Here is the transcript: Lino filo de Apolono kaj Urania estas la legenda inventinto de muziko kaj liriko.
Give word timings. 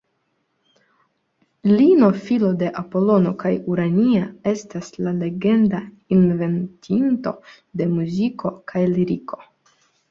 Lino 1.71 2.09
filo 2.29 2.49
de 2.63 2.71
Apolono 2.81 3.35
kaj 3.45 3.53
Urania 3.75 4.25
estas 4.55 4.91
la 5.05 5.15
legenda 5.21 5.83
inventinto 6.19 7.37
de 7.79 7.91
muziko 7.97 8.57
kaj 8.75 8.89
liriko. 8.99 9.45